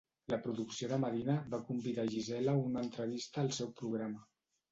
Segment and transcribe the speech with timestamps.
[0.31, 4.27] La producció de Medina va convidar a Gisela a una entrevista al seu programa.